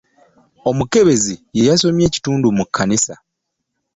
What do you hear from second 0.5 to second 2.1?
Omukebezi ye yasomye